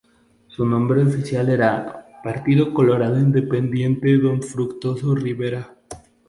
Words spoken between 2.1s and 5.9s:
"Partido Colorado Independiente Don Fructuoso Rivera".